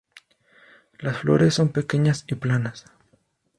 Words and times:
Las 0.97 1.17
flores 1.19 1.53
son 1.53 1.69
pequeñas 1.69 2.23
y 2.27 2.33
planas. 2.33 2.85